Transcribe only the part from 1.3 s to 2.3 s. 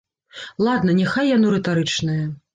яно рытарычнае.